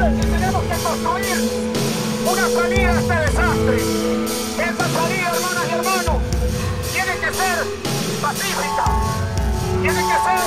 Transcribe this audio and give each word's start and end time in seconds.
y 0.00 0.20
tenemos 0.20 0.62
que 0.62 0.82
construir 0.82 1.36
una 2.24 2.48
salida 2.48 2.90
a 2.90 3.00
este 3.00 3.14
desastre. 3.14 3.76
Esa 4.56 4.86
salida, 4.88 5.28
hermanas 5.34 5.64
y 5.68 5.72
hermanos, 5.74 6.16
tiene 6.92 7.12
que 7.18 7.30
ser 7.36 7.56
pacífica, 8.22 8.84
tiene 9.82 10.00
que 10.00 10.16
ser 10.24 10.40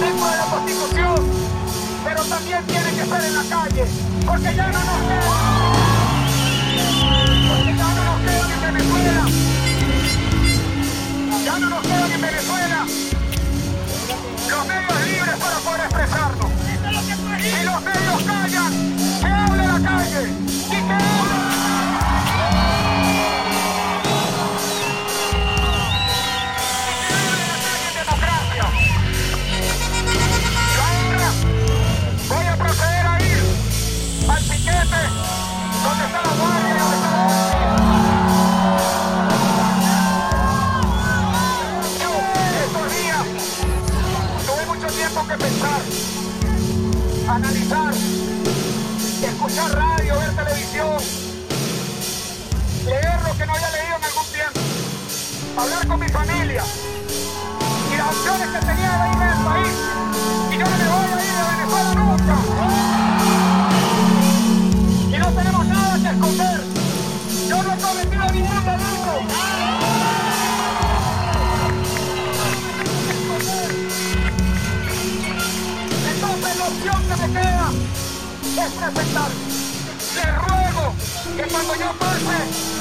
dentro 0.00 0.26
de 0.28 0.36
la 0.36 0.46
Constitución, 0.46 1.14
pero 2.04 2.24
también 2.24 2.64
tiene 2.66 2.90
que 2.90 3.04
ser 3.06 3.24
en 3.24 3.34
la 3.36 3.44
calle, 3.44 3.84
porque 4.26 4.56
ya 4.56 4.66
no 4.66 4.78
nos 4.80 5.00
queda, 5.06 5.34
porque 7.48 7.76
ya 7.76 7.88
no 7.94 8.04
nos 8.04 8.18
queda 8.22 8.54
en 8.54 8.60
Venezuela, 8.74 9.24
ya 11.44 11.58
no 11.58 11.70
nos 11.70 11.82
queda 11.82 12.14
en 12.14 12.20
Venezuela 12.20 12.63
escuchar 49.22 49.72
radio, 49.74 50.18
ver 50.18 50.36
televisión, 50.36 50.96
leer 52.84 53.22
lo 53.22 53.36
que 53.36 53.46
no 53.46 53.54
había 53.54 53.70
leído 53.70 53.96
en 53.96 54.04
algún 54.04 54.26
tiempo, 54.32 54.60
hablar 55.56 55.86
con 55.86 56.00
mi 56.00 56.08
familia 56.08 56.64
y 57.92 57.96
las 57.96 58.08
opciones 58.08 58.48
que 58.48 58.66
tenía 58.66 58.90
de 58.90 59.10
irme 59.12 59.26
del 59.26 59.44
país. 59.44 59.74
Y 60.50 60.58
yo 60.58 60.64
no 60.64 60.76
me 60.76 60.88
voy 60.88 61.06
a 61.06 61.24
ir 61.24 61.34
de 61.34 61.56
Venezuela 61.56 61.94
nunca. 61.94 62.83
Es 77.36 78.72
presentar. 78.72 79.30
Les 80.14 80.34
ruego 80.36 80.94
que 81.36 81.42
cuando 81.52 81.74
yo 81.74 81.92
pase 81.98 82.73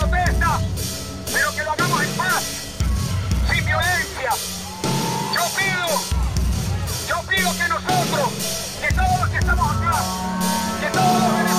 protesta, 0.00 0.60
pero 1.32 1.52
que 1.54 1.62
lo 1.62 1.72
hagamos 1.72 2.02
en 2.02 2.10
paz, 2.12 2.42
sin 3.52 3.64
violencia. 3.64 4.30
Yo 5.34 5.42
pido, 5.56 5.88
yo 7.08 7.22
pido 7.28 7.52
que 7.56 7.68
nosotros, 7.68 8.28
que 8.80 8.94
todos 8.94 9.20
los 9.20 9.28
que 9.28 9.38
estamos 9.38 9.76
acá, 9.76 10.02
que 10.80 10.86
todos 10.86 11.22
los 11.22 11.49